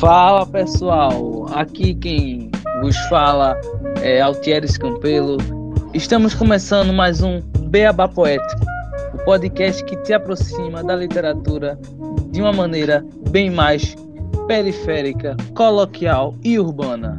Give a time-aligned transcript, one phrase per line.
[0.00, 3.60] Fala pessoal, aqui quem vos fala
[4.02, 5.36] é Altieres Campelo.
[5.94, 8.62] Estamos começando mais um Beabá Poético,
[9.14, 11.78] o podcast que te aproxima da literatura
[12.30, 13.94] de uma maneira bem mais
[14.46, 17.18] periférica, coloquial e urbana.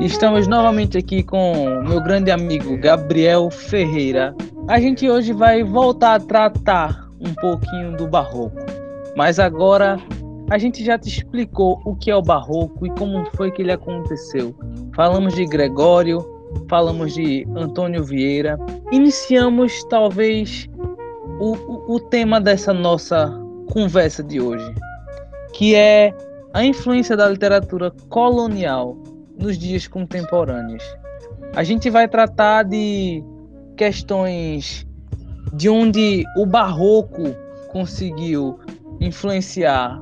[0.00, 4.36] Estamos novamente aqui com meu grande amigo Gabriel Ferreira.
[4.68, 8.58] A gente hoje vai voltar a tratar um pouquinho do barroco,
[9.16, 9.98] mas agora
[10.50, 13.72] a gente já te explicou o que é o barroco e como foi que ele
[13.72, 14.54] aconteceu.
[14.94, 16.24] Falamos de Gregório,
[16.68, 18.58] falamos de Antônio Vieira.
[18.92, 20.68] Iniciamos talvez
[21.40, 23.32] o, o, tema dessa nossa
[23.72, 24.74] conversa de hoje,
[25.54, 26.14] que é
[26.52, 28.96] a influência da literatura colonial
[29.38, 30.82] nos dias contemporâneos.
[31.54, 33.22] A gente vai tratar de
[33.76, 34.86] questões
[35.52, 37.34] de onde o barroco
[37.68, 38.58] conseguiu
[39.00, 40.00] influenciar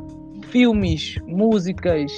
[0.48, 2.12] filmes, músicas,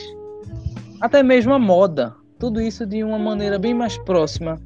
[1.01, 2.15] até mesmo a moda.
[2.39, 4.61] Tudo isso de uma maneira bem mais próxima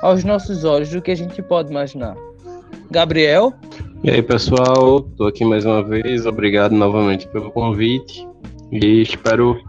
[0.00, 2.16] aos nossos olhos do que a gente pode imaginar.
[2.90, 3.52] Gabriel?
[4.04, 6.24] E aí, pessoal, estou aqui mais uma vez.
[6.24, 8.26] Obrigado novamente pelo convite
[8.70, 9.60] e espero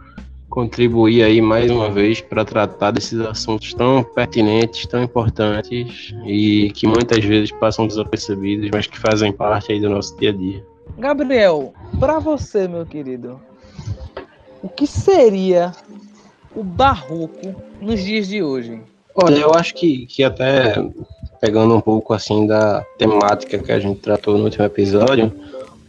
[0.49, 6.87] contribuir aí mais uma vez para tratar desses assuntos tão pertinentes, tão importantes e que
[6.87, 10.65] muitas vezes passam desapercebidos, mas que fazem parte aí do nosso dia a dia.
[10.97, 13.39] Gabriel, para você, meu querido,
[14.61, 15.71] o que seria
[16.55, 18.81] o barroco nos dias de hoje?
[19.15, 20.75] Olha, eu acho que, que até
[21.39, 25.31] pegando um pouco assim da temática que a gente tratou no último episódio,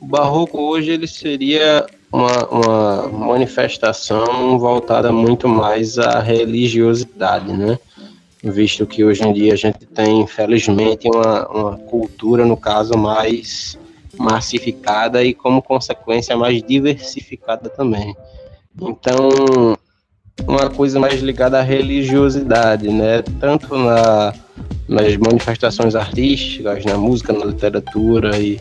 [0.01, 7.79] o barroco hoje ele seria uma, uma manifestação voltada muito mais à religiosidade, né?
[8.43, 13.79] Visto que hoje em dia a gente tem, infelizmente, uma, uma cultura, no caso, mais
[14.19, 18.17] massificada e, como consequência, mais diversificada também.
[18.81, 19.77] Então,
[20.47, 23.23] uma coisa mais ligada à religiosidade, né?
[23.39, 24.33] Tanto na,
[24.89, 28.59] nas manifestações artísticas, na música, na literatura e,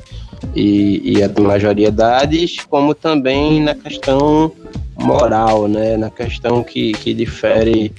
[0.56, 4.52] e, e as demais variedades, como também na questão
[4.98, 5.98] moral, né?
[5.98, 7.92] Na questão que, que difere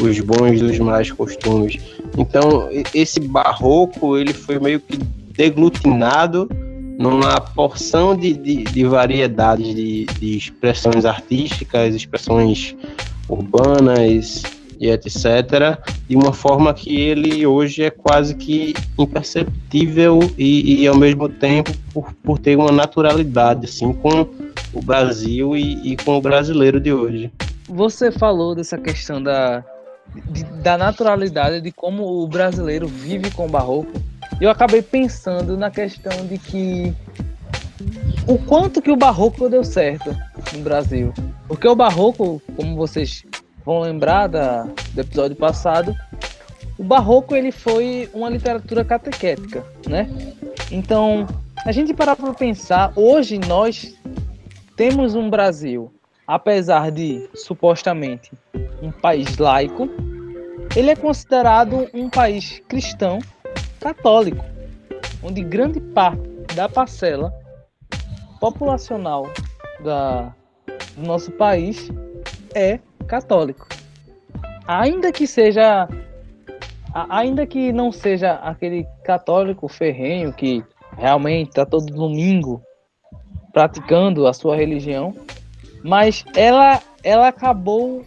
[0.00, 1.78] os bons dos mais costumes.
[2.16, 6.48] Então, esse barroco, ele foi meio que deglutinado
[6.98, 12.74] numa porção de, de, de variedades de, de expressões artísticas, expressões
[13.28, 14.42] urbanas
[14.80, 15.78] e etc.,
[16.08, 21.72] de uma forma que ele hoje é quase que imperceptível e, e ao mesmo tempo
[21.92, 24.28] por, por ter uma naturalidade assim com
[24.72, 27.32] o Brasil e, e com o brasileiro de hoje.
[27.68, 29.64] Você falou dessa questão da,
[30.30, 33.92] de, da naturalidade de como o brasileiro vive com o barroco
[34.40, 36.94] eu acabei pensando na questão de que
[38.26, 40.16] o quanto que o barroco deu certo
[40.52, 41.12] no Brasil.
[41.48, 43.24] Porque o barroco, como vocês
[43.68, 44.62] vão lembrar da,
[44.94, 45.94] do episódio passado,
[46.78, 50.08] o barroco ele foi uma literatura catequética, né?
[50.70, 51.26] Então,
[51.66, 53.94] a gente parar para pensar, hoje nós
[54.74, 55.92] temos um Brasil,
[56.26, 58.32] apesar de supostamente
[58.80, 59.86] um país laico,
[60.74, 63.18] ele é considerado um país cristão
[63.78, 64.46] católico,
[65.22, 66.22] onde grande parte
[66.56, 67.34] da parcela
[68.40, 69.30] populacional
[69.84, 70.32] da,
[70.96, 71.90] do nosso país
[72.54, 73.66] é católico.
[74.66, 75.88] Ainda que seja
[77.10, 80.64] ainda que não seja aquele católico ferrenho que
[80.96, 82.62] realmente está todo domingo
[83.52, 85.14] praticando a sua religião,
[85.82, 88.04] mas ela ela acabou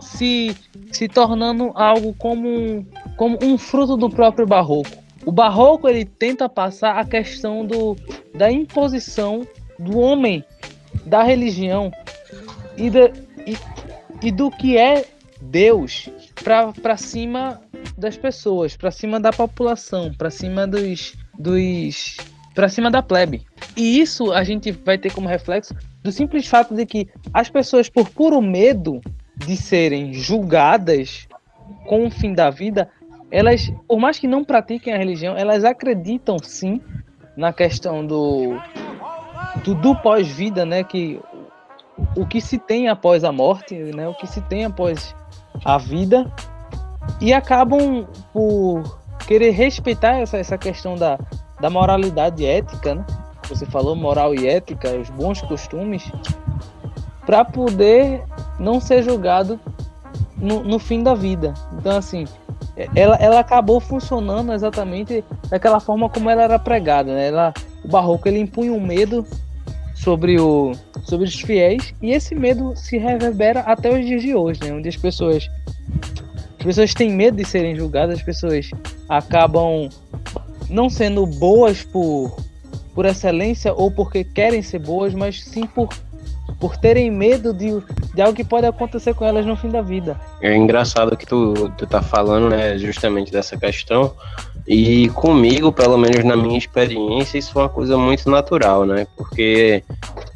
[0.00, 0.56] se
[0.92, 5.08] se tornando algo como como um fruto do próprio barroco.
[5.26, 7.96] O barroco ele tenta passar a questão do,
[8.34, 9.46] da imposição
[9.78, 10.42] do homem,
[11.04, 11.92] da religião
[12.76, 12.88] e,
[13.46, 13.58] e,
[14.22, 15.04] e do que é
[15.40, 16.08] Deus
[16.42, 17.60] para cima
[17.96, 22.16] das pessoas, para cima da população, para cima dos, dos
[22.54, 23.42] para cima da plebe.
[23.76, 27.88] E isso a gente vai ter como reflexo do simples fato de que as pessoas,
[27.88, 29.00] por puro medo
[29.36, 31.28] de serem julgadas
[31.86, 32.88] com o fim da vida,
[33.30, 36.80] elas, por mais que não pratiquem a religião, elas acreditam sim
[37.36, 38.58] na questão do
[39.64, 41.20] do, do pós-vida, né, que
[42.16, 45.14] o que se tem após a morte, né, o que se tem após
[45.64, 46.30] a vida
[47.20, 51.18] e acabam por querer respeitar essa, essa questão da,
[51.60, 53.04] da moralidade ética, né?
[53.48, 56.10] Você falou moral e ética, os bons costumes,
[57.24, 58.22] para poder
[58.58, 59.58] não ser julgado
[60.36, 61.54] no, no fim da vida.
[61.72, 62.26] Então, assim,
[62.94, 67.28] ela, ela acabou funcionando exatamente daquela forma como ela era pregada, né?
[67.28, 67.54] Ela,
[67.84, 69.26] o barroco ele impunha um medo
[70.02, 70.72] sobre, o,
[71.04, 74.72] sobre os fiéis e esse medo se reverbera até os dias de hoje, né?
[74.72, 75.48] Onde as pessoas
[76.58, 78.70] as pessoas têm medo de serem julgadas, as pessoas
[79.08, 79.88] acabam
[80.68, 82.36] não sendo boas por,
[82.94, 85.88] por excelência ou porque querem ser boas, mas sim por,
[86.58, 87.70] por terem medo de,
[88.12, 90.18] de algo que pode acontecer com elas no fim da vida.
[90.40, 94.12] É engraçado que tu, tu tá falando, né, justamente dessa questão.
[94.70, 99.06] E comigo, pelo menos na minha experiência, isso foi uma coisa muito natural, né?
[99.16, 99.82] Porque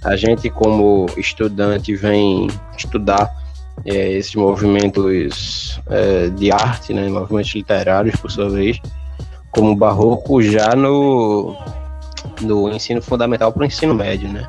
[0.02, 3.30] a gente, como estudante, vem estudar
[3.84, 8.80] é, esses movimentos é, de arte, né, movimentos literários, por sua vez,
[9.50, 11.54] como barroco já no,
[12.40, 14.46] no ensino fundamental para o ensino médio, né?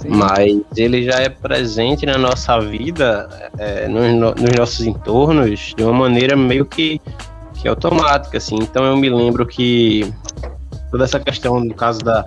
[0.00, 0.08] Sim.
[0.10, 5.92] Mas ele já é presente na nossa vida, é, nos, nos, nossos entornos, de uma
[5.92, 7.00] maneira meio que,
[7.56, 8.56] que automática, assim.
[8.56, 10.12] Então eu me lembro que
[10.90, 12.26] toda essa questão, no caso da,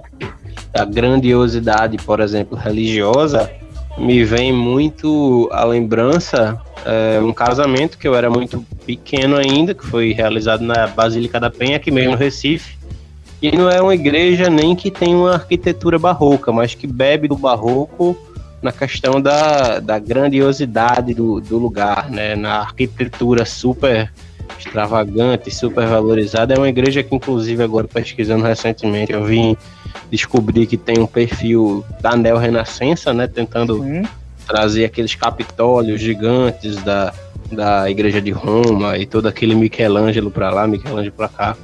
[0.71, 3.49] da grandiosidade, por exemplo, religiosa,
[3.97, 9.85] me vem muito a lembrança é, um casamento que eu era muito pequeno ainda, que
[9.85, 12.77] foi realizado na Basílica da Penha, aqui mesmo no Recife.
[13.41, 17.37] E não é uma igreja nem que tem uma arquitetura barroca, mas que bebe do
[17.37, 18.17] barroco
[18.61, 22.35] na questão da, da grandiosidade do, do lugar, né?
[22.35, 24.11] Na arquitetura super
[24.57, 26.53] extravagante, super valorizada.
[26.53, 29.55] É uma igreja que, inclusive, agora pesquisando recentemente, eu vim
[30.11, 33.27] descobrir que tem um perfil da neo-renascença, né?
[33.27, 34.03] Tentando Sim.
[34.47, 37.13] trazer aqueles capitólios gigantes da,
[37.51, 41.57] da igreja de Roma e todo aquele Michelangelo para lá, Michelangelo para cá.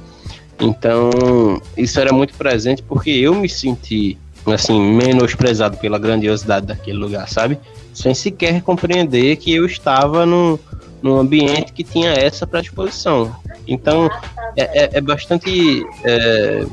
[0.60, 7.28] Então, isso era muito presente porque eu me senti assim, menosprezado pela grandiosidade daquele lugar,
[7.28, 7.58] sabe?
[7.92, 10.58] Sem sequer compreender que eu estava num,
[11.02, 13.34] num ambiente que tinha essa predisposição.
[13.66, 14.08] Então,
[14.56, 16.66] é, é, é bastante é,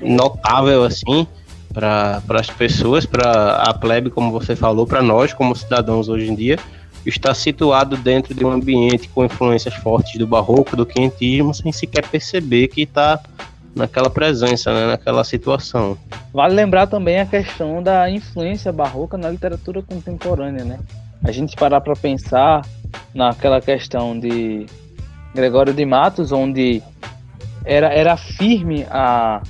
[0.00, 1.26] notável, assim,
[1.72, 6.34] para as pessoas, para a plebe, como você falou, para nós, como cidadãos hoje em
[6.34, 6.58] dia,
[7.04, 12.06] está situado dentro de um ambiente com influências fortes do barroco, do quentismo, sem sequer
[12.08, 13.20] perceber que está
[13.74, 15.98] naquela presença, né, naquela situação.
[16.32, 20.78] Vale lembrar também a questão da influência barroca na literatura contemporânea, né?
[21.22, 22.64] A gente parar para pensar
[23.14, 24.66] naquela questão de
[25.34, 26.82] Gregório de Matos, onde
[27.64, 29.42] era, era firme a,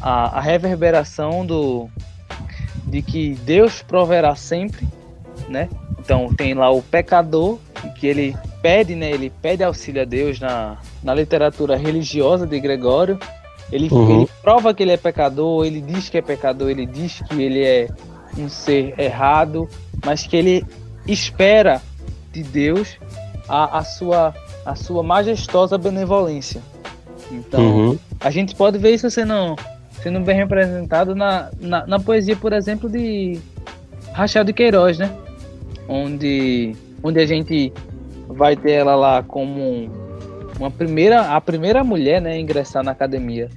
[0.00, 1.88] a, a reverberação do,
[2.86, 4.86] de que Deus proverá sempre,
[5.48, 5.68] né?
[5.98, 7.58] Então tem lá o pecador,
[7.96, 9.10] que ele pede, né?
[9.10, 13.18] Ele pede auxílio a Deus na, na literatura religiosa de Gregório.
[13.70, 14.20] Ele, uhum.
[14.20, 17.62] ele prova que ele é pecador, ele diz que é pecador, ele diz que ele
[17.62, 17.88] é
[18.38, 19.68] um ser errado,
[20.04, 20.64] mas que ele
[21.06, 21.82] espera
[22.32, 22.98] de Deus
[23.48, 24.34] a, a, sua,
[24.64, 26.60] a sua majestosa benevolência.
[27.30, 27.98] Então, uhum.
[28.20, 29.56] a gente pode ver isso sendo,
[30.02, 33.38] sendo bem representado na, na, na poesia, por exemplo, de
[34.12, 35.10] Rachel de Queiroz, né?
[35.88, 37.72] Onde, onde a gente
[38.28, 39.90] vai ter ela lá como
[40.58, 43.48] uma primeira, a primeira mulher né, a ingressar na academia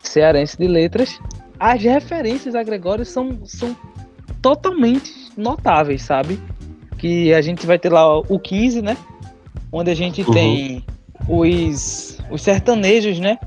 [0.00, 1.18] cearense de letras.
[1.58, 3.76] As referências a Gregório são, são
[4.42, 6.38] totalmente notáveis, sabe?
[7.04, 8.96] Que a gente vai ter lá o 15, né?
[9.70, 10.32] Onde a gente uhum.
[10.32, 10.84] tem
[11.28, 13.38] os, os sertanejos, né?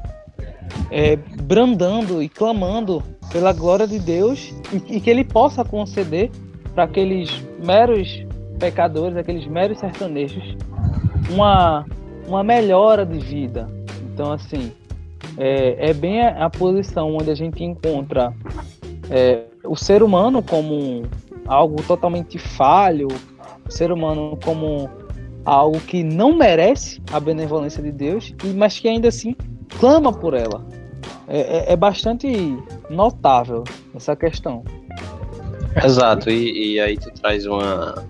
[0.91, 6.29] É, brandando e clamando pela glória de Deus e, e que ele possa conceder
[6.75, 8.23] para aqueles meros
[8.59, 10.55] pecadores, aqueles meros sertanejos,
[11.31, 11.83] uma,
[12.27, 13.67] uma melhora de vida.
[14.13, 14.71] Então, assim,
[15.35, 18.31] é, é bem a, a, posição onde a gente encontra
[19.09, 21.07] é, o ser humano como
[21.47, 23.07] algo totalmente falho,
[23.67, 24.89] o ser humano como
[25.45, 29.35] algo que não merece a benevolência de Deus, mas que ainda assim
[29.79, 30.65] clama por ela.
[31.27, 32.57] É, é, é bastante
[32.89, 33.63] notável
[33.95, 34.63] essa questão.
[35.83, 38.03] Exato, e, e, aí tu traz uma,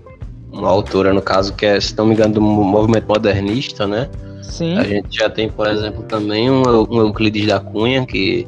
[0.52, 4.08] uma autora, no caso, que é, se não me engano, do movimento modernista, né?
[4.42, 4.78] Sim.
[4.78, 8.46] A gente já tem, por exemplo, também um, um Euclides da Cunha, que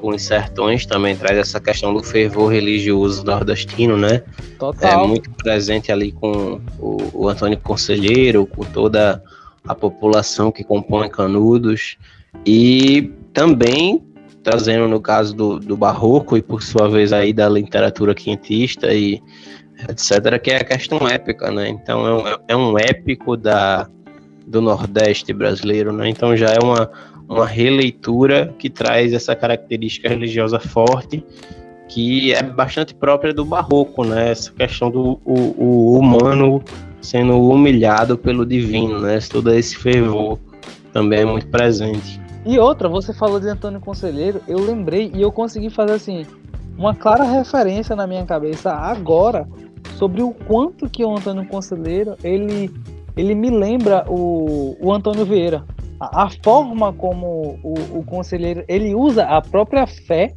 [0.00, 4.22] com os sertões também traz essa questão do fervor religioso nordestino, né?
[4.58, 5.04] Total.
[5.04, 9.22] É muito presente ali com o, o Antônio Conselheiro, com toda
[9.66, 11.96] a população que compõe Canudos
[12.46, 14.02] e também
[14.42, 19.20] trazendo no caso do, do barroco e por sua vez aí da literatura quintista e
[19.88, 21.68] etc, que é a questão épica, né?
[21.68, 23.88] Então é um, é um épico da,
[24.46, 26.08] do Nordeste brasileiro, né?
[26.08, 26.90] Então já é uma
[27.28, 31.24] uma releitura que traz essa característica religiosa forte
[31.88, 34.30] que é bastante própria do barroco, né?
[34.30, 36.62] Essa questão do o, o humano
[37.00, 39.18] sendo humilhado pelo divino, né?
[39.30, 40.38] Todo esse fervor
[40.92, 42.20] também é muito presente.
[42.44, 46.26] E outra, você falou de Antônio Conselheiro, eu lembrei e eu consegui fazer assim
[46.76, 49.48] uma clara referência na minha cabeça agora
[49.96, 52.70] sobre o quanto que o Antônio Conselheiro ele
[53.16, 55.64] ele me lembra o, o Antônio Vieira.
[56.00, 60.32] A, a forma como o, o conselheiro ele usa a própria fé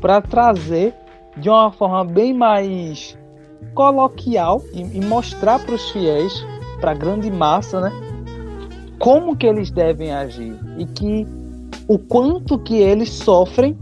[0.00, 0.94] para trazer
[1.36, 3.16] de uma forma bem mais
[3.74, 6.44] coloquial e, e mostrar para os fiéis,
[6.80, 7.92] para a grande massa, né,
[8.98, 11.26] como que eles devem agir e que
[11.88, 13.76] o quanto que eles sofrem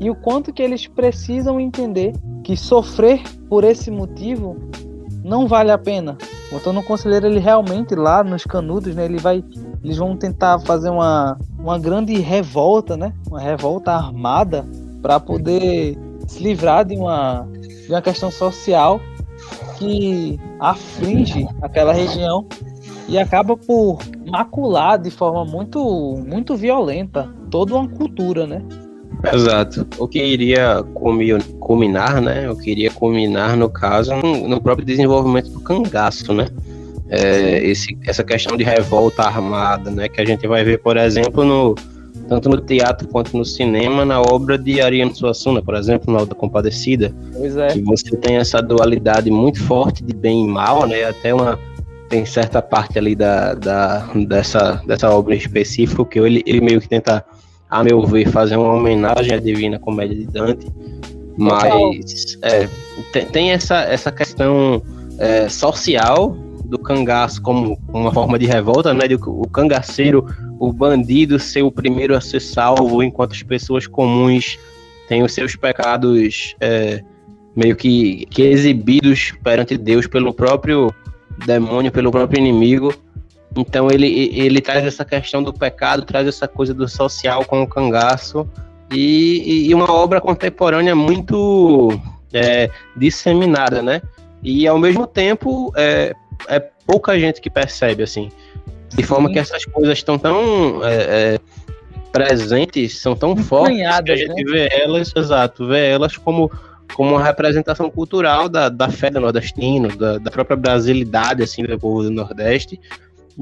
[0.00, 4.56] e o quanto que eles precisam entender que sofrer por esse motivo
[5.24, 6.18] não vale a pena.
[6.50, 9.42] O Antônio Conselheiro, ele realmente lá nos canudos, né, ele vai,
[9.82, 14.64] eles vão tentar fazer uma, uma grande revolta, né, uma revolta armada
[15.00, 17.46] para poder se livrar de uma,
[17.86, 19.00] de uma questão social
[19.76, 22.46] que aflige aquela região
[23.08, 23.98] e acaba por
[24.30, 28.62] macular de forma muito, muito violenta toda uma cultura, né?
[29.32, 29.86] Exato.
[29.98, 30.82] O que iria
[31.60, 32.46] culminar, né?
[32.46, 36.48] Eu queria culminar, no caso, no próprio desenvolvimento do cangaço, né?
[37.14, 40.08] É, esse, essa questão de revolta armada, né?
[40.08, 41.74] Que a gente vai ver, por exemplo, no,
[42.26, 46.34] tanto no teatro quanto no cinema, na obra de Ariano Suassuna, por exemplo, na da
[46.34, 47.14] Compadecida.
[47.34, 47.68] Pois é.
[47.68, 51.04] Que você tem essa dualidade muito forte de bem e mal, né?
[51.04, 51.58] Até uma
[52.08, 56.88] tem certa parte ali da, da dessa, dessa obra específica que ele, ele meio que
[56.88, 57.24] tenta
[57.70, 60.66] a meu ver, fazer uma homenagem à Divina Comédia de Dante,
[61.38, 62.68] mas é,
[63.14, 64.82] tem, tem, essa, essa questão
[65.18, 66.36] é, social
[66.72, 69.06] do cangaço como uma forma de revolta, né?
[69.06, 70.26] De o cangaceiro,
[70.58, 74.58] o bandido ser o primeiro a ser salvo, enquanto as pessoas comuns
[75.06, 77.04] têm os seus pecados é,
[77.54, 80.90] meio que, que exibidos perante Deus pelo próprio
[81.44, 82.94] demônio, pelo próprio inimigo.
[83.54, 87.66] Então ele, ele traz essa questão do pecado, traz essa coisa do social com o
[87.66, 88.48] cangaço
[88.90, 92.00] e, e uma obra contemporânea muito
[92.32, 94.00] é, disseminada, né?
[94.42, 96.14] E ao mesmo tempo é,
[96.48, 98.30] é pouca gente que percebe assim,
[98.88, 99.34] de forma Sim.
[99.34, 100.94] que essas coisas estão tão é,
[101.34, 101.40] é
[102.12, 104.50] presentes, são tão fortes que a gente né?
[104.50, 106.50] vê elas, exato, vê elas como
[106.94, 111.78] como uma representação cultural da, da fé do nordestino, da, da própria brasilidade assim do
[111.78, 112.78] povo do Nordeste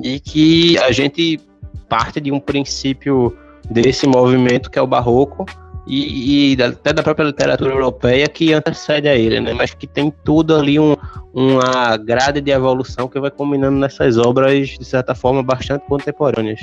[0.02, 1.40] e que a gente
[1.88, 3.37] parte de um princípio
[3.69, 5.45] desse movimento que é o barroco
[5.91, 9.53] e, e, até da própria literatura europeia que antecede a ele, né?
[9.53, 10.95] Mas que tem tudo ali um,
[11.35, 16.61] uma grade de evolução que vai combinando nessas obras de certa forma bastante contemporâneas.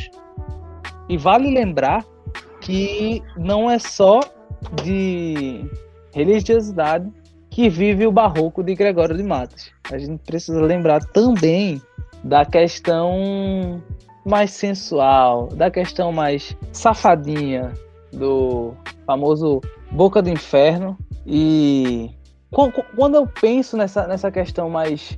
[1.10, 2.06] E vale lembrar
[2.62, 4.22] que não é só
[4.82, 5.66] de
[6.14, 7.12] religiosidade
[7.50, 9.72] que vive o barroco de Gregório de Matos.
[9.92, 11.82] A gente precisa lembrar também
[12.24, 13.84] da questão
[14.26, 17.74] mais sensual, da questão mais safadinha
[18.12, 18.74] do
[19.06, 19.62] famoso
[19.92, 20.98] Boca do Inferno.
[21.26, 22.12] E
[22.96, 25.18] quando eu penso nessa, nessa questão mais,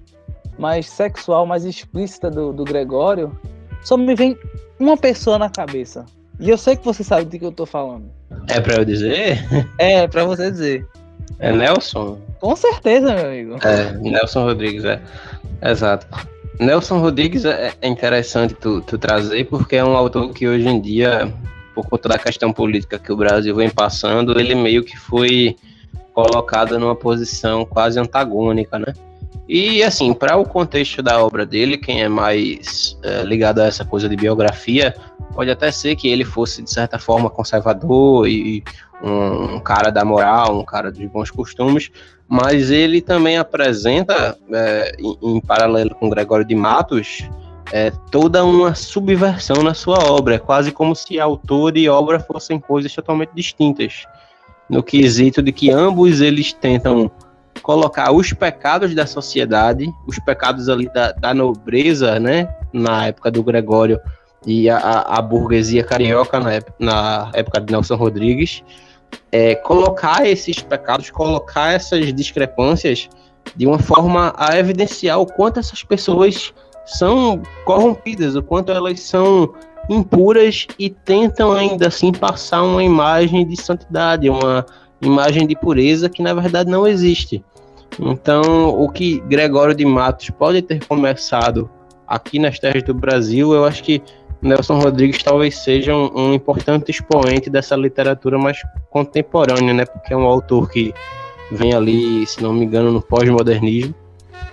[0.58, 3.38] mais sexual, mais explícita do, do Gregório,
[3.84, 4.38] só me vem
[4.80, 6.06] uma pessoa na cabeça.
[6.40, 8.06] E eu sei que você sabe do que eu tô falando.
[8.48, 9.46] É pra eu dizer?
[9.78, 10.88] É, pra você dizer.
[11.38, 12.20] É Nelson?
[12.40, 13.56] Com certeza, meu amigo.
[13.66, 15.02] É, Nelson Rodrigues, é.
[15.62, 16.08] Exato.
[16.60, 20.82] Nelson Rodrigues é, é interessante tu, tu, trazer, porque é um autor que hoje em
[20.82, 21.32] dia,
[21.82, 25.56] por conta da questão política que o Brasil vem passando, ele meio que foi
[26.14, 28.94] colocado numa posição quase antagônica, né?
[29.48, 33.86] E assim, para o contexto da obra dele, quem é mais é, ligado a essa
[33.86, 34.96] coisa de biografia,
[35.34, 38.64] pode até ser que ele fosse, de certa forma, conservador e
[39.02, 41.90] um, um cara da moral, um cara de bons costumes,
[42.28, 47.28] mas ele também apresenta, é, em, em, paralelo com Gregório de Matos,
[47.72, 52.60] é, toda uma subversão na sua obra, é quase como se autor e obra fossem
[52.60, 54.06] coisas totalmente distintas,
[54.70, 57.12] no quesito de que ambos eles tentam
[57.62, 63.44] colocar os pecados da sociedade, os pecados ali da, da nobreza, né, na época do
[63.44, 64.00] Gregório,
[64.46, 68.64] e a, a burguesia carioca na na época de Nelson Rodrigues,
[69.32, 73.10] é, colocar esses pecados, colocar essas discrepâncias
[73.56, 76.54] de uma forma a evidenciar o quanto essas pessoas
[76.98, 79.54] são corrompidas, o quanto elas são
[79.90, 84.66] impuras e tentam ainda assim passar uma imagem de santidade, uma
[85.02, 87.44] imagem de pureza que na verdade não existe.
[88.00, 91.70] Então, o que Gregório de Matos pode ter começado
[92.08, 94.02] aqui nas terras do Brasil, eu acho que
[94.42, 99.86] Nelson Rodrigues talvez seja um, um, importante expoente dessa literatura mais contemporânea, né?
[99.86, 100.94] Porque é um autor que
[101.52, 103.94] vem ali, se não me engano, no pós-modernismo.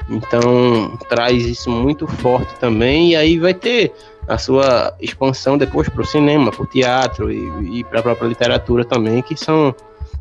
[0.09, 3.93] Então traz isso muito forte também, e aí vai ter
[4.29, 8.27] a sua expansão depois para o cinema, para o teatro e, e para a própria
[8.27, 9.75] literatura também, que são,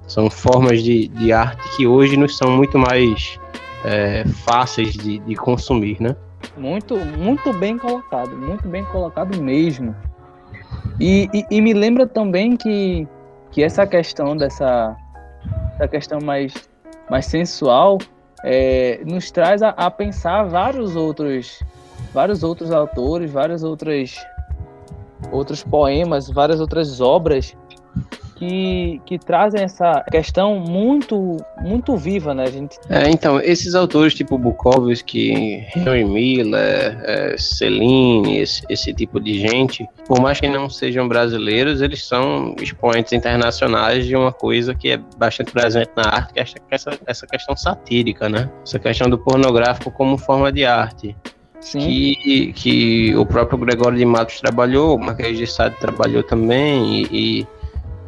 [0.07, 3.39] são formas de, de arte que hoje nos são muito mais
[3.83, 6.15] é, fáceis de, de consumir, né?
[6.57, 9.95] Muito, muito bem colocado, muito bem colocado mesmo.
[10.99, 13.07] E, e, e, me lembra também que,
[13.51, 14.95] que essa questão dessa
[15.75, 16.53] essa questão mais,
[17.09, 17.97] mais sensual
[18.47, 21.63] é, nos traz a, a, pensar vários outros
[22.13, 24.15] vários outros autores, várias outras
[25.31, 27.57] outros poemas, várias outras obras
[28.35, 32.77] que, que trazem essa questão muito muito viva, né, gente?
[32.89, 39.87] É, então, esses autores tipo Bukowski, Henry Miller, é, Celine, esse, esse, tipo de gente,
[40.07, 44.97] por mais que não sejam brasileiros, eles são expoentes internacionais de uma coisa que é
[45.17, 48.49] bastante presente na arte, que é essa, essa questão satírica, né?
[48.63, 51.15] Essa questão do pornográfico como forma de arte.
[51.61, 51.79] Sim.
[51.79, 57.39] Que, que o próprio Gregório de Matos trabalhou, o Marquês de Sade trabalhou também, e,
[57.41, 57.47] e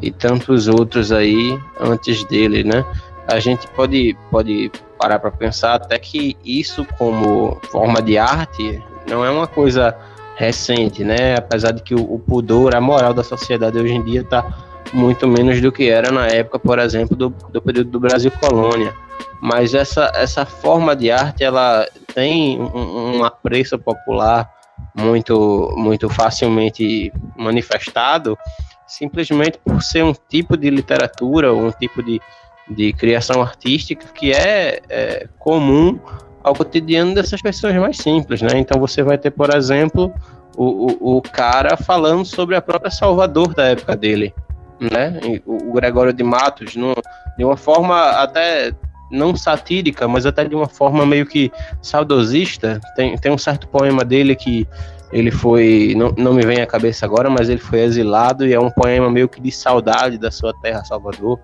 [0.01, 2.85] e tantos outros aí antes dele, né?
[3.27, 9.23] A gente pode, pode parar para pensar até que isso como forma de arte não
[9.23, 9.95] é uma coisa
[10.35, 11.35] recente, né?
[11.35, 14.45] Apesar de que o, o pudor, a moral da sociedade hoje em dia está
[14.93, 18.93] muito menos do que era na época, por exemplo, do, do período do Brasil colônia.
[19.41, 24.49] Mas essa, essa forma de arte, ela tem um, um apreço popular
[24.95, 28.37] muito, muito facilmente manifestado
[28.87, 32.21] simplesmente por ser um tipo de literatura, um tipo de,
[32.69, 35.99] de criação artística que é, é comum
[36.43, 38.57] ao cotidiano dessas pessoas mais simples, né?
[38.57, 40.13] Então você vai ter, por exemplo,
[40.55, 44.33] o, o, o cara falando sobre a própria Salvador da época dele,
[44.79, 45.19] né?
[45.45, 46.95] O, o Gregório de Matos, no,
[47.37, 48.73] de uma forma até
[49.11, 51.51] não satírica, mas até de uma forma meio que
[51.81, 52.79] saudosista.
[52.95, 54.67] Tem, tem um certo poema dele que
[55.11, 58.59] ele foi, não, não me vem à cabeça agora, mas ele foi exilado e é
[58.59, 61.39] um poema meio que de saudade da sua terra, Salvador.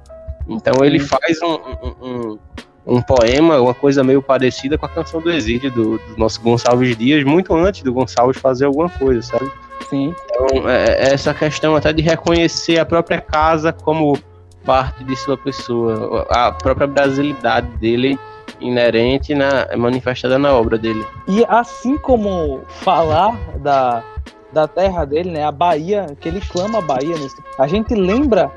[0.47, 2.39] Então ele faz um, um, um,
[2.85, 6.97] um poema, uma coisa meio parecida com a canção do exílio do, do, nosso Gonçalves
[6.97, 9.49] Dias, muito antes do Gonçalves fazer alguma coisa, sabe?
[9.89, 10.13] Sim.
[10.25, 14.17] Então, é, é essa questão até de reconhecer a própria casa como
[14.65, 18.17] parte de sua pessoa, a própria brasilidade dele
[18.63, 21.05] inerente na manifestada na obra dele.
[21.27, 24.03] E assim como falar da,
[24.51, 28.51] da terra dele, né, a Bahia, que ele clama a Bahia, nesse, a gente lembra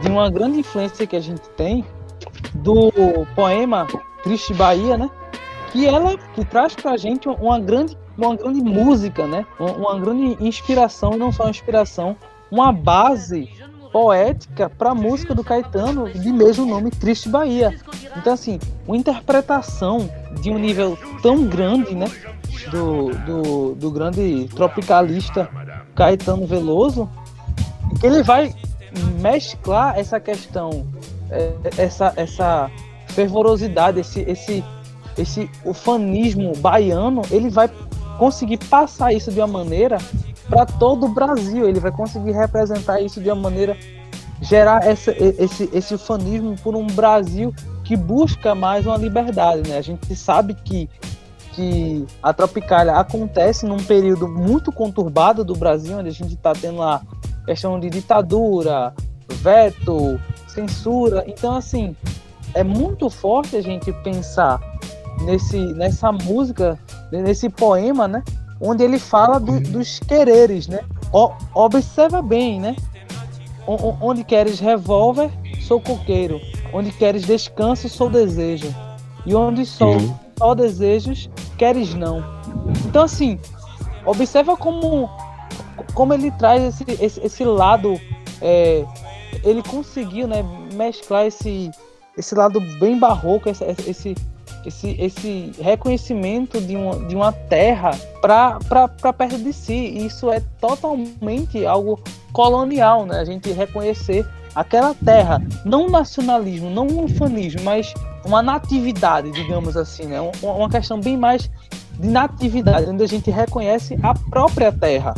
[0.00, 1.84] de uma grande influência que a gente tem
[2.54, 2.90] do
[3.34, 3.86] poema
[4.22, 5.10] Triste Bahia, né?
[5.72, 9.46] Que ela que traz pra gente uma grande uma grande música, né?
[9.58, 12.16] Uma grande inspiração, não só inspiração,
[12.50, 13.48] uma base
[13.92, 17.74] poética para a música do Caetano de mesmo nome Triste Bahia.
[18.16, 20.08] Então assim, uma interpretação
[20.40, 22.06] de um nível tão grande, né,
[22.70, 25.48] do, do, do grande tropicalista
[25.94, 27.08] Caetano Veloso,
[28.00, 28.54] que ele vai
[29.20, 30.86] mesclar essa questão,
[31.30, 32.70] é, essa, essa
[33.08, 34.64] fervorosidade, esse, esse,
[35.16, 37.70] esse ufanismo baiano, ele vai
[38.18, 39.98] conseguir passar isso de uma maneira
[40.48, 41.68] para todo o Brasil.
[41.68, 43.76] Ele vai conseguir representar isso de uma maneira
[44.40, 47.52] gerar essa, esse, esse fanismo por um Brasil
[47.84, 49.68] que busca mais uma liberdade.
[49.68, 49.78] Né?
[49.78, 50.88] A gente sabe que,
[51.52, 56.82] que a Tropicália acontece num período muito conturbado do Brasil, onde a gente está tendo
[56.82, 57.02] a
[57.44, 58.94] questão de ditadura,
[59.28, 61.24] veto, censura.
[61.26, 61.96] Então, assim,
[62.54, 64.60] é muito forte a gente pensar
[65.22, 66.78] nesse, nessa música,
[67.10, 68.22] nesse poema, né?
[68.60, 70.80] Onde ele fala do, dos quereres, né?
[71.12, 72.76] O, observa bem, né?
[73.66, 76.40] O, onde queres revólver, sou coqueiro.
[76.72, 78.74] Onde queres descanso, sou desejo.
[79.24, 80.14] E onde sou uhum.
[80.38, 82.24] só desejos, queres não.
[82.86, 83.38] Então, assim,
[84.04, 85.08] observa como,
[85.94, 88.00] como ele traz esse, esse, esse lado.
[88.40, 88.84] É,
[89.44, 91.70] ele conseguiu né, mesclar esse,
[92.16, 94.14] esse lado bem barroco, esse, esse,
[94.64, 97.90] esse, esse reconhecimento de uma, de uma terra
[98.20, 99.74] para perto de si.
[99.74, 102.00] Isso é totalmente algo
[102.32, 103.20] colonial, né?
[103.20, 107.92] A gente reconhecer aquela terra, não nacionalismo, não ufanismo, mas
[108.24, 110.18] uma natividade, digamos assim, né?
[110.42, 111.50] Uma questão bem mais
[111.98, 115.14] de natividade, onde a gente reconhece a própria terra.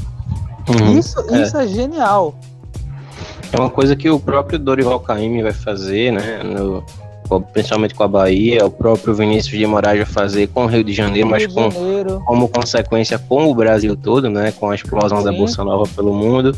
[0.68, 1.42] Uhum, isso, é.
[1.42, 2.34] isso é genial.
[3.52, 6.42] É uma coisa que o próprio Dorival Caymmi vai fazer, né?
[6.42, 6.84] No,
[7.38, 10.92] principalmente com a Bahia, o próprio Vinícius de Moraes vai fazer com o Rio de
[10.92, 12.22] Janeiro, Rio mas de com, Janeiro.
[12.26, 14.52] como consequência com o Brasil todo, né?
[14.52, 15.24] Com a explosão Sim.
[15.24, 16.56] da Bolsa Nova pelo mundo.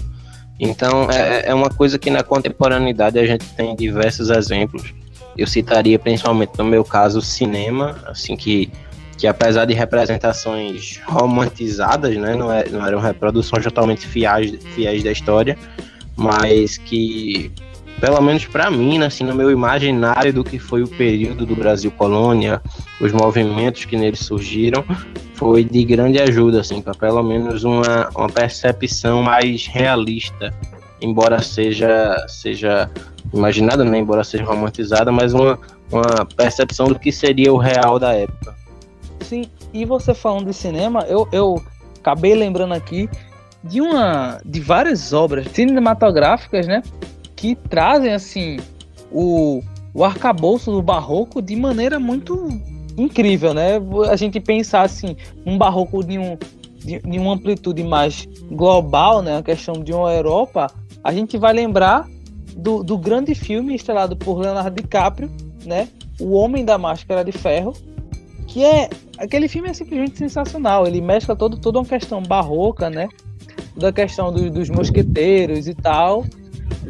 [0.58, 4.94] Então é, é uma coisa que na contemporaneidade a gente tem diversos exemplos.
[5.36, 8.70] Eu citaria principalmente no meu caso o cinema, assim que
[9.22, 15.12] que apesar de representações romantizadas, né, não, é, não eram reproduções totalmente fiéis, fiéis da
[15.12, 15.56] história,
[16.16, 17.52] mas que
[18.00, 21.54] pelo menos para mim, né, assim, no meu imaginário do que foi o período do
[21.54, 22.60] Brasil colônia,
[23.00, 24.84] os movimentos que nele surgiram,
[25.34, 30.52] foi de grande ajuda, assim, para pelo menos uma, uma percepção mais realista,
[31.00, 32.90] embora seja seja
[33.32, 35.58] imaginada, né, embora seja romantizada, mas uma,
[35.90, 38.54] uma percepção do que seria o real da época.
[39.20, 41.62] Sim, e você falando de cinema, eu, eu
[41.98, 43.08] acabei lembrando aqui
[43.64, 46.82] de uma de várias obras cinematográficas, né,
[47.42, 48.60] que trazem assim
[49.10, 52.48] o, o arcabouço do barroco de maneira muito
[52.96, 53.80] incrível, né?
[54.08, 56.38] A gente pensar assim, um barroco de, um,
[56.78, 59.38] de, de uma amplitude mais global, né?
[59.38, 60.68] A questão de uma Europa,
[61.02, 62.08] a gente vai lembrar
[62.56, 65.28] do, do grande filme estrelado por Leonardo DiCaprio,
[65.66, 65.88] né?
[66.20, 67.72] O Homem da Máscara de Ferro,
[68.46, 70.86] que é aquele filme é simplesmente sensacional.
[70.86, 73.08] Ele mescla todo, toda uma questão barroca, né?
[73.76, 76.24] Da questão do, dos mosqueteiros e tal,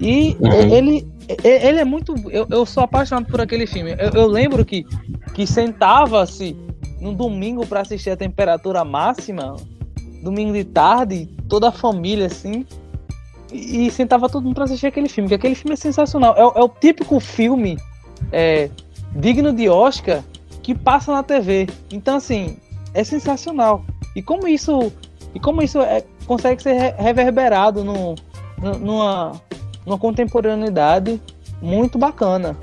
[0.03, 0.75] e uhum.
[0.75, 1.09] ele,
[1.45, 2.13] ele é muito.
[2.29, 3.93] Eu, eu sou apaixonado por aquele filme.
[3.93, 4.85] Eu, eu lembro que,
[5.33, 6.57] que sentava-se
[7.01, 9.57] no domingo para assistir a temperatura máxima,
[10.23, 12.67] domingo de tarde, toda a família assim,
[13.53, 16.35] e, e sentava todo mundo para assistir aquele filme, que aquele filme é sensacional.
[16.37, 17.79] É, é o típico filme
[18.33, 18.69] é,
[19.15, 20.25] digno de Oscar
[20.65, 21.69] que passa na TV.
[21.93, 22.57] Então, assim,
[22.93, 23.85] é sensacional.
[24.17, 24.93] E como isso,
[25.33, 28.15] e como isso é, consegue ser reverberado no,
[28.59, 29.41] no, numa,
[29.85, 31.21] uma contemporaneidade
[31.61, 32.57] muito bacana.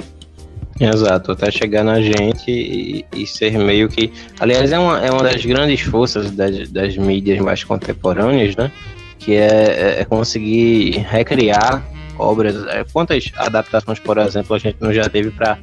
[0.79, 4.13] Exato, até chegar na gente e, e, ser meio que.
[4.39, 8.71] Aliás, é uma, é uma das grandes forças das, das mídias mais contemporâneas, né?
[9.17, 11.83] Que é, é, é conseguir recriar
[12.17, 12.65] obras.
[12.67, 15.57] É, quantas adaptações, por exemplo, a gente não já teve para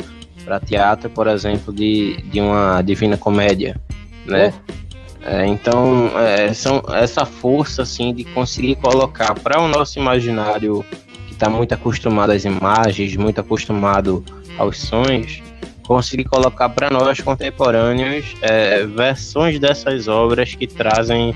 [0.66, 3.81] teatro, por exemplo, de, de uma Divina Comédia,
[4.27, 4.53] né?
[5.23, 10.85] É, então, é, são essa força assim de conseguir colocar para o nosso imaginário
[11.37, 14.25] está muito acostumado às imagens, muito acostumado
[14.59, 15.42] aos sons,
[15.87, 21.35] conseguir colocar para nós contemporâneos é, versões dessas obras que trazem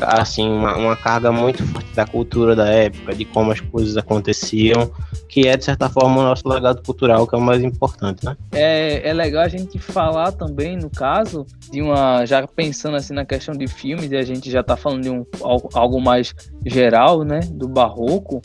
[0.00, 4.92] assim uma, uma, carga muito forte da cultura da época, de como as coisas aconteciam,
[5.28, 8.36] que é de certa forma o nosso legado cultural que é o mais importante, né?
[8.52, 13.24] É, é legal a gente falar também no caso de uma já pensando assim na
[13.24, 15.26] questão de filmes e a gente já está falando de um
[15.74, 16.32] algo mais
[16.64, 18.40] geral, né, do barroco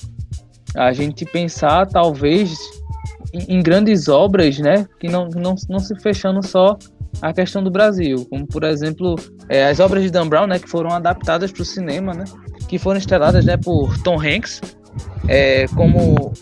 [0.76, 2.58] a gente pensar talvez
[3.34, 6.78] em, em grandes obras, né, que não, não, não se fechando só
[7.22, 9.16] a questão do Brasil, como por exemplo
[9.48, 12.26] é, as obras de Dan Brown, né, que foram adaptadas para o cinema, né,
[12.68, 14.62] que foram estreladas, né, por Tom Hanks,
[15.28, 16.34] é, como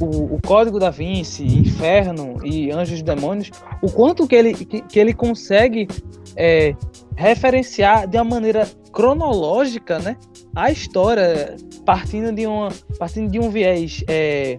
[0.00, 3.50] o, o, Código da Vinci, Inferno e Anjos e Demônios,
[3.82, 5.88] o quanto que ele, que, que ele consegue
[6.36, 6.74] é,
[7.16, 10.16] referenciar de uma maneira cronológica, né,
[10.54, 12.68] a história partindo de uma
[12.98, 14.58] partindo de um viés é,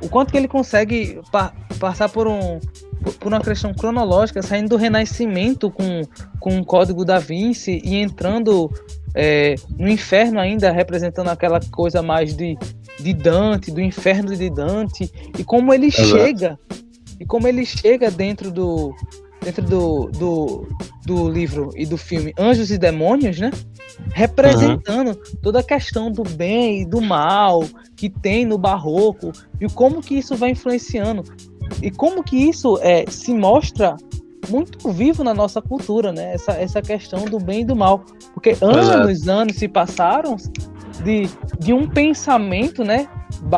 [0.00, 2.60] o quanto que ele consegue pa passar por um
[3.18, 6.02] por uma questão cronológica saindo do Renascimento com
[6.38, 8.70] com o Código da Vinci e entrando
[9.14, 12.56] é, no inferno ainda representando aquela coisa mais de,
[13.00, 16.08] de Dante do inferno de Dante e como ele Exato.
[16.08, 16.58] chega
[17.20, 18.94] e como ele chega dentro do
[19.42, 20.68] dentro do, do,
[21.04, 23.50] do livro e do filme Anjos e Demônios, né?
[24.12, 25.36] Representando uhum.
[25.42, 27.64] toda a questão do bem e do mal
[27.96, 31.24] que tem no barroco e como que isso vai influenciando
[31.80, 33.96] e como que isso é, se mostra
[34.48, 36.34] muito vivo na nossa cultura, né?
[36.34, 38.04] Essa, essa questão do bem e do mal.
[38.34, 40.36] Porque anos, anos se passaram
[41.04, 41.28] de,
[41.58, 43.08] de um pensamento, né?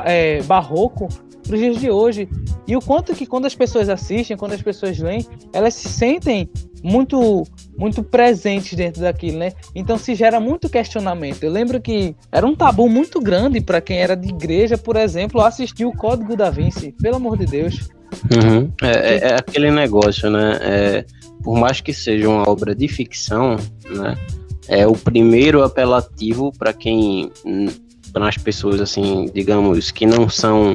[0.05, 1.09] É, barroco
[1.55, 2.29] os dias de hoje.
[2.67, 6.49] E o quanto que quando as pessoas assistem, quando as pessoas leem, elas se sentem
[6.83, 7.45] muito
[7.77, 9.53] muito presentes dentro daquilo, né?
[9.75, 11.43] Então se gera muito questionamento.
[11.43, 15.41] Eu lembro que era um tabu muito grande para quem era de igreja, por exemplo,
[15.41, 16.93] assistir o Código da Vinci.
[17.01, 17.89] Pelo amor de Deus.
[18.31, 18.71] Uhum.
[18.83, 20.59] É, é, é, aquele negócio, né?
[20.61, 21.05] É,
[21.43, 23.57] por mais que seja uma obra de ficção,
[23.91, 24.15] né?
[24.69, 27.31] É o primeiro apelativo para quem,
[28.13, 30.75] para as pessoas assim, digamos que não são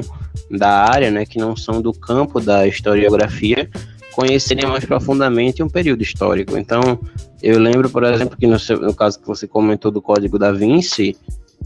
[0.50, 3.68] da área, né, que não são do campo da historiografia,
[4.14, 6.56] conhecerem mais profundamente um período histórico.
[6.56, 6.98] Então,
[7.42, 10.52] eu lembro, por exemplo, que no, seu, no caso que você comentou do Código da
[10.52, 11.16] Vinci,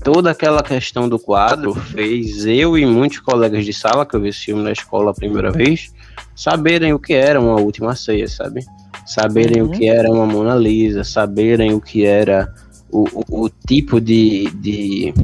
[0.03, 4.29] toda aquela questão do quadro fez eu e muitos colegas de sala que eu vi
[4.29, 5.93] esse filme na escola a primeira vez
[6.35, 8.65] saberem o que era uma última ceia, sabe?
[9.07, 9.69] Saberem uhum.
[9.69, 12.53] o que era uma Mona Lisa, saberem o que era
[12.91, 15.15] o, o, o tipo de, de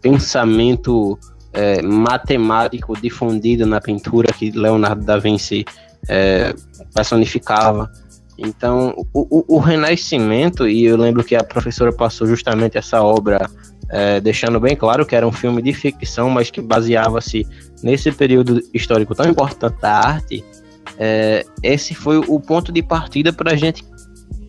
[0.00, 1.18] pensamento
[1.58, 5.64] é, matemático difundido na pintura que Leonardo da Vinci
[6.08, 6.54] é,
[6.94, 7.90] personificava.
[8.38, 13.50] Então, o, o, o, Renascimento, e eu lembro que a professora passou justamente essa obra,
[13.90, 17.44] é, deixando bem claro que era um filme de ficção, mas que baseava-se
[17.82, 20.44] nesse período histórico tão importante da arte.
[20.96, 23.84] É, esse foi o ponto de partida para a gente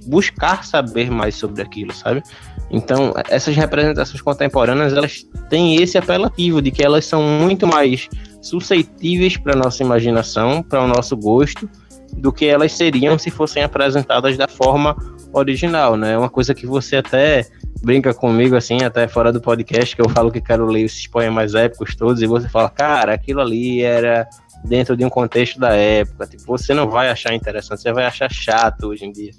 [0.05, 2.23] buscar saber mais sobre aquilo, sabe?
[2.71, 8.07] Então, essas representações contemporâneas, elas têm esse apelativo de que elas são muito mais
[8.41, 11.69] suscetíveis para nossa imaginação, para o nosso gosto,
[12.13, 14.95] do que elas seriam se fossem apresentadas da forma
[15.33, 16.17] original, né?
[16.17, 17.45] Uma coisa que você até
[17.81, 21.55] brinca comigo assim, até fora do podcast, que eu falo que quero ler esses poemas
[21.55, 24.27] épicos todos, e você fala, cara, aquilo ali era
[24.65, 26.27] dentro de um contexto da época.
[26.27, 29.31] Tipo, você não vai achar interessante, você vai achar chato hoje em dia.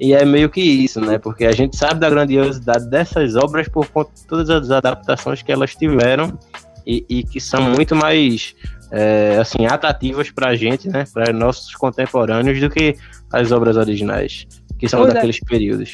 [0.00, 1.18] E é meio que isso, né?
[1.18, 5.50] Porque a gente sabe da grandiosidade dessas obras por conta de todas as adaptações que
[5.50, 6.38] elas tiveram
[6.86, 8.54] e, e que são muito mais
[8.90, 12.96] é, assim atrativas para a gente, né, para nossos contemporâneos do que
[13.32, 14.46] as obras originais,
[14.78, 15.14] que são pois é.
[15.14, 15.46] daqueles é.
[15.46, 15.92] períodos.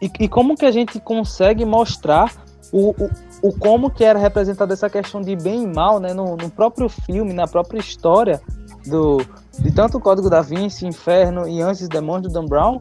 [0.00, 2.32] E, e, como que a gente consegue mostrar
[2.72, 3.10] o, o,
[3.42, 6.88] o, como que era representada essa questão de bem e mal, né, no, no próprio
[6.88, 8.40] filme, na própria história
[8.86, 9.18] do
[9.58, 12.78] de tanto o Código da Vinci, Inferno e Anjos e Demônios do Dan Brown,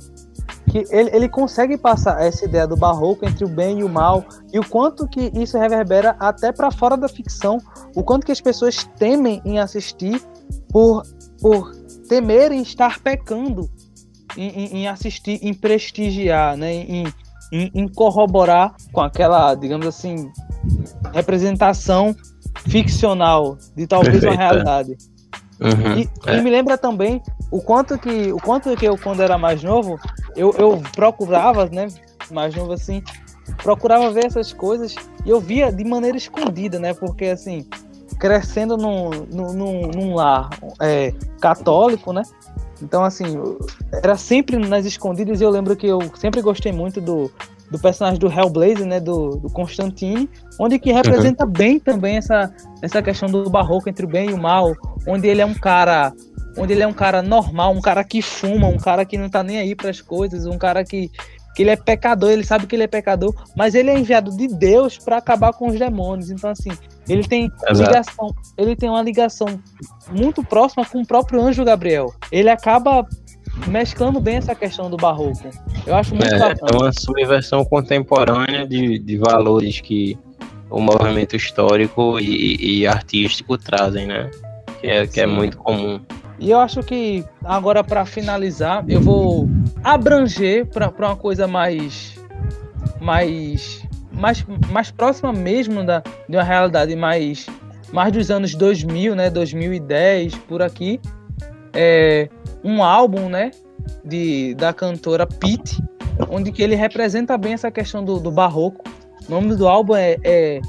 [0.70, 4.24] que ele, ele consegue passar essa ideia do barroco entre o bem e o mal
[4.52, 7.58] e o quanto que isso reverbera até para fora da ficção,
[7.96, 10.22] o quanto que as pessoas temem em assistir
[10.70, 11.04] por,
[11.42, 11.74] por
[12.10, 13.70] temerem estar pecando
[14.36, 17.14] em, em, em assistir, em prestigiar, né, em,
[17.52, 20.30] em, em corroborar com aquela, digamos assim,
[21.14, 22.16] representação
[22.68, 24.98] ficcional de talvez uma realidade.
[25.60, 26.38] Uhum, e, é.
[26.38, 30.00] e, me lembra também o quanto que o quanto que eu quando era mais novo
[30.36, 31.88] eu, eu procurava né
[32.30, 33.02] mais novo assim
[33.64, 34.94] procurava ver essas coisas
[35.26, 37.66] e eu via de maneira escondida né porque assim
[38.20, 42.22] crescendo num, num, num lar é, católico né
[42.82, 43.26] então assim
[43.92, 47.32] era sempre nas escondidas e eu lembro que eu sempre gostei muito do
[47.70, 51.52] do personagem do Hellblazer, né, do, do Constantine, onde que representa uhum.
[51.52, 54.74] bem também essa, essa questão do barroco entre o bem e o mal,
[55.06, 56.14] onde ele é um cara
[56.58, 59.44] onde ele é um cara normal, um cara que fuma, um cara que não tá
[59.44, 61.12] nem aí para as coisas, um cara que,
[61.56, 64.48] que ele é pecador, ele sabe que ele é pecador, mas ele é enviado de
[64.48, 66.32] Deus para acabar com os demônios.
[66.32, 66.72] Então assim,
[67.08, 67.90] ele tem Exato.
[67.90, 69.48] ligação, ele tem uma ligação
[70.10, 72.12] muito próxima com o próprio anjo Gabriel.
[72.32, 73.08] Ele acaba
[73.68, 75.50] mesclando bem essa questão do barroco.
[75.86, 76.72] Eu acho muito é, bacana.
[76.72, 80.18] É uma subversão contemporânea de, de valores que
[80.70, 84.30] o movimento histórico e, e artístico trazem, né?
[84.82, 86.00] Que é, que é muito comum.
[86.40, 89.50] E eu acho que agora para finalizar, eu vou
[89.84, 92.16] abranger para uma coisa mais
[93.00, 97.46] mais mais, mais próxima mesmo da, de uma realidade mais
[97.92, 101.00] mais dos anos 2000, né, 2010 por aqui,
[101.78, 102.28] é,
[102.64, 103.52] um álbum, né,
[104.04, 105.80] de, da cantora Pete,
[106.28, 108.84] onde que ele representa bem essa questão do, do barroco.
[109.28, 110.60] O nome do álbum é, é,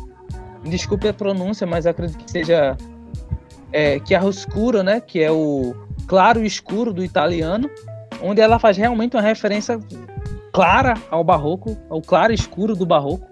[0.64, 2.77] desculpe a pronúncia, mas acredito que seja
[3.73, 5.75] é, Chiaroscuro, né, que é o
[6.07, 7.71] claro e escuro do italiano,
[8.23, 9.81] onde ela faz realmente uma referência
[10.53, 13.27] clara ao barroco, ao claro e escuro do barroco,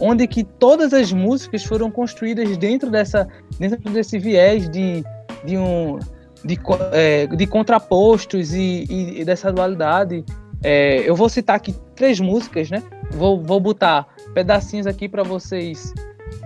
[0.00, 5.02] onde que todas as músicas foram construídas dentro dessa dentro desse viés de,
[5.44, 5.98] de um
[6.44, 6.58] de,
[6.92, 10.24] é, de contrapostos e, e, dessa dualidade.
[10.62, 12.82] É, eu vou citar aqui três músicas, né?
[13.12, 15.92] Vou, vou botar pedacinhos aqui para vocês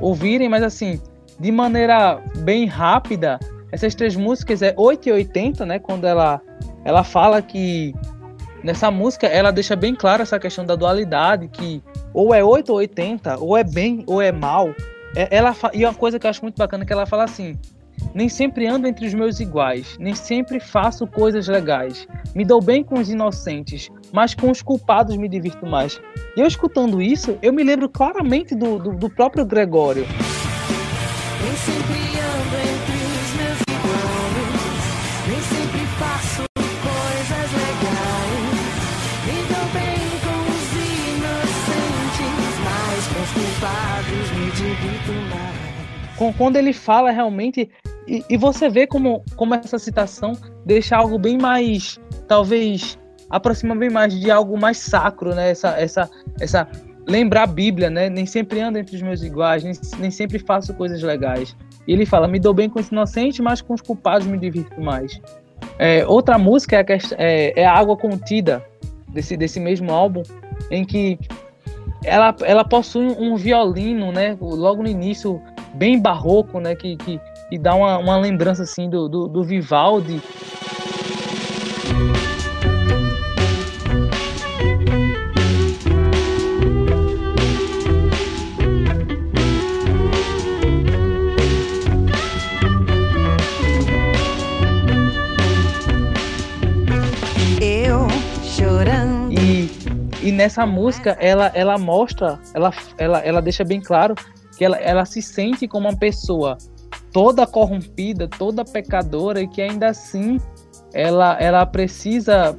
[0.00, 1.00] ouvirem, mas assim,
[1.38, 3.38] de maneira bem rápida,
[3.70, 5.78] essas três músicas é 8 e 80, né?
[5.78, 6.40] Quando ela,
[6.84, 7.94] ela fala que
[8.62, 12.78] nessa música ela deixa bem clara essa questão da dualidade, que ou é 8 ou
[12.78, 14.74] 80, ou é bem ou é mal.
[15.16, 17.58] É, ela, e uma coisa que eu acho muito bacana é que ela fala assim:
[18.14, 22.06] nem sempre ando entre os meus iguais, nem sempre faço coisas legais.
[22.34, 26.00] Me dou bem com os inocentes, mas com os culpados me divirto mais.
[26.36, 30.06] E eu escutando isso, eu me lembro claramente do, do, do próprio Gregório.
[31.42, 34.44] Nem sempre ando entre os meus iguais,
[35.28, 38.52] nem sempre faço coisas legais.
[39.26, 40.70] Me dou bem com os
[41.08, 45.42] inocentes, mas com os culpados me divirto mais.
[46.36, 47.68] Quando ele fala realmente
[48.06, 50.32] e, e, você vê como, como essa citação
[50.64, 52.98] deixa algo bem mais, talvez,
[53.30, 55.50] aproxima bem mais de algo mais sacro, né?
[55.50, 56.10] Essa, essa,
[56.40, 56.68] essa
[57.06, 58.08] lembrar a Bíblia, né?
[58.08, 61.56] Nem sempre ando entre os meus iguais, nem, nem sempre faço coisas legais.
[61.86, 64.80] E ele fala: me dou bem com os inocentes, mas com os culpados me divirto
[64.80, 65.20] mais.
[65.78, 68.64] É, outra música é a, é, é a Água Contida,
[69.08, 70.22] desse, desse mesmo álbum,
[70.70, 71.18] em que
[72.04, 74.36] ela, ela possui um violino, né?
[74.40, 75.40] Logo no início,
[75.74, 76.74] bem barroco, né?
[76.74, 77.20] Que, que
[77.52, 80.22] e dá uma, uma lembrança assim do, do, do Vivaldi.
[97.60, 98.08] Eu
[98.42, 99.30] chorando.
[99.30, 99.68] E,
[100.22, 104.14] e nessa música ela, ela mostra, ela, ela, ela deixa bem claro
[104.56, 106.56] que ela, ela se sente como uma pessoa
[107.12, 110.40] toda corrompida, toda pecadora e que ainda assim
[110.92, 112.56] ela, ela precisa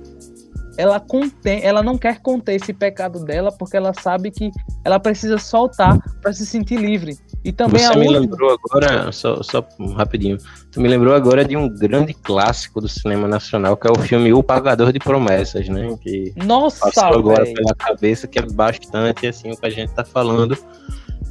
[0.77, 4.49] ela contém, ela não quer conter esse pecado dela porque ela sabe que
[4.83, 7.17] ela precisa soltar para se sentir livre.
[7.43, 8.19] E também Você me última...
[8.19, 9.63] lembrou agora, só, só
[9.95, 10.37] rapidinho,
[10.71, 14.33] tu me lembrou agora de um grande clássico do cinema nacional, que é o filme
[14.33, 15.95] O Pagador de Promessas, né?
[16.01, 17.55] Que Nossa, passou agora véio.
[17.55, 20.57] pela cabeça, que é bastante assim o que a gente tá falando.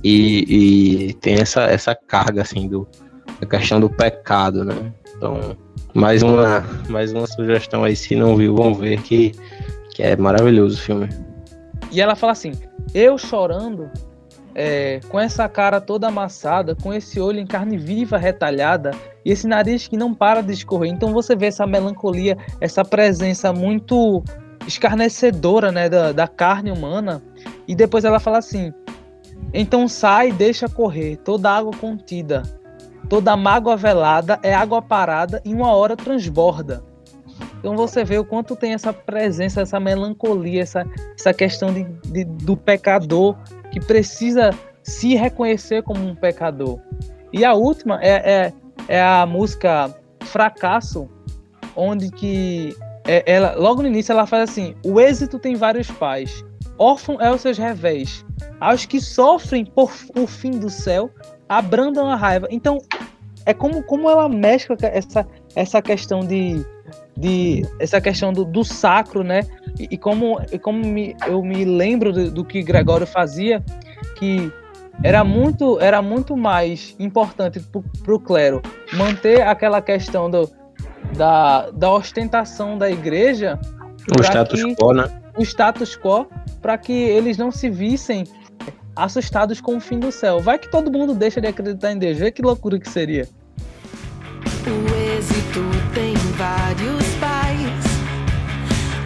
[0.05, 2.87] E, e tem essa, essa carga assim do
[3.43, 4.93] a questão do pecado, né?
[5.17, 5.57] Então,
[5.93, 9.33] mais uma, mais uma sugestão aí, se não viu, vão ver que,
[9.91, 11.09] que é maravilhoso o filme.
[11.91, 12.53] E ela fala assim:
[12.95, 13.91] eu chorando,
[14.55, 18.93] é, com essa cara toda amassada, com esse olho em carne viva retalhada
[19.25, 20.91] e esse nariz que não para de escorrer.
[20.91, 24.23] Então você vê essa melancolia, essa presença muito
[24.67, 27.21] escarnecedora né, da, da carne humana.
[27.67, 28.73] E depois ela fala assim:
[29.53, 32.43] então sai deixa correr toda a água contida
[33.13, 36.83] Toda mágoa velada é água parada e uma hora transborda.
[37.59, 42.25] Então você vê o quanto tem essa presença, essa melancolia, essa, essa questão de, de,
[42.25, 43.37] do pecador
[43.71, 44.49] que precisa
[44.83, 46.81] se reconhecer como um pecador.
[47.35, 48.53] E a última é, é,
[48.89, 49.95] é a música
[50.25, 51.07] Fracasso,
[51.77, 52.75] onde que
[53.07, 56.43] é, ela, logo no início ela faz assim: o êxito tem vários pais,
[56.79, 58.25] órfão é os seus revés,
[58.59, 61.11] aos que sofrem por o fim do céu,
[61.59, 62.49] abrandam a raiva.
[62.51, 62.79] Então,
[63.45, 66.65] é como, como ela mescla essa, essa questão de,
[67.17, 69.43] de essa questão do, do sacro, né?
[69.79, 73.63] E, e como, e como me, eu me lembro do, do, que Gregório fazia,
[74.17, 74.53] que
[75.03, 77.61] era muito, era muito mais importante
[78.03, 78.63] para o clero
[78.93, 80.49] manter aquela questão do,
[81.17, 83.59] da, da ostentação da igreja.
[84.17, 85.11] O status que, quo, né?
[85.37, 86.27] O status quo,
[86.61, 88.25] para que eles não se vissem
[88.97, 90.41] assustados com o fim do céu.
[90.41, 92.19] Vai que todo mundo deixa de acreditar em Deus.
[92.19, 93.29] Vê que loucura que seria.
[94.65, 95.61] O êxito
[95.95, 97.83] tem vários pais.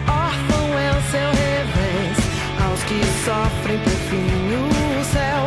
[0.07, 2.17] Órfão é o seu revés.
[2.63, 4.37] Aos que sofrem por fim
[4.99, 5.43] o céu.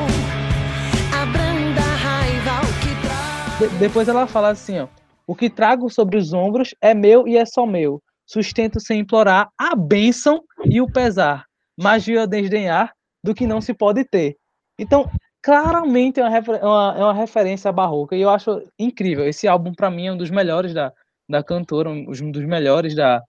[1.23, 3.73] Abranda a raiva que traz.
[3.73, 4.89] De depois ela fala assim, ó.
[5.27, 8.03] O que trago sobre os ombros é meu e é só meu.
[8.27, 11.45] Sustento sem implorar a bênção e o pesar.
[11.79, 14.37] Mas a desdenhar do que não se pode ter.
[14.79, 15.11] Então,
[15.43, 19.27] claramente é é uma, é uma referência barroca e eu acho incrível.
[19.27, 20.93] Esse álbum, para mim, é um dos melhores da,
[21.29, 23.23] da cantora, um dos melhores da,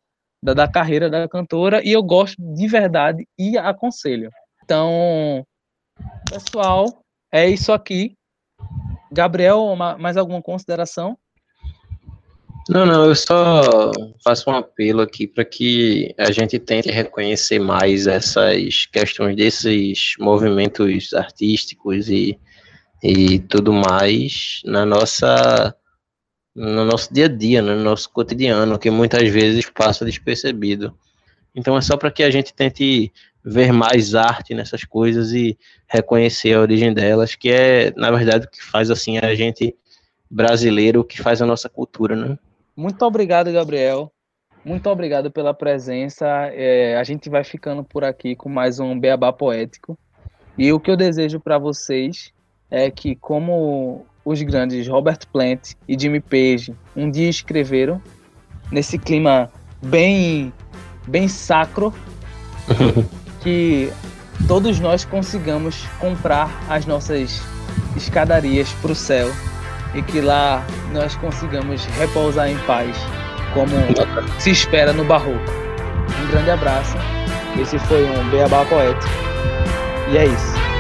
[0.44, 4.30] da, da, carreira da cantora e eu gosto de verdade e aconselho.
[4.64, 5.46] Então,
[6.30, 6.86] pessoal,
[7.32, 8.16] é isso aqui.
[9.12, 11.18] Gabriel, mais alguma consideração?
[12.70, 13.92] Não, não, eu só
[14.24, 21.14] faço um apelo aqui para que a gente tente reconhecer mais essas questões desses movimentos
[21.14, 22.40] artísticos e,
[23.04, 25.76] e tudo mais na nossa
[26.56, 30.94] no nosso dia a dia, no nosso cotidiano, que muitas vezes passa despercebido.
[31.56, 33.12] Então é só para que a gente tente
[33.44, 38.50] ver mais arte nessas coisas e reconhecer a origem delas, que é, na verdade, o
[38.50, 39.76] que faz assim a gente
[40.30, 42.38] brasileiro, o que faz a nossa cultura, né?
[42.76, 44.12] Muito obrigado, Gabriel.
[44.64, 46.26] Muito obrigado pela presença.
[46.54, 49.98] É, a gente vai ficando por aqui com mais um Beabá Poético.
[50.58, 52.32] E o que eu desejo para vocês
[52.70, 58.02] é que, como os grandes Robert Plant e Jimmy Page um dia escreveram,
[58.72, 59.50] nesse clima
[59.82, 60.54] bem,
[61.08, 61.94] bem sacro,
[63.42, 63.92] que
[64.48, 67.42] todos nós consigamos comprar as nossas
[67.98, 69.28] escadarias para o céu
[69.94, 72.96] e que lá nós consigamos repousar em paz,
[73.54, 73.72] como
[74.40, 75.52] se espera no barroco.
[76.24, 76.96] Um grande abraço.
[77.60, 79.12] Esse foi um Beabá Poético.
[80.10, 80.71] E é isso.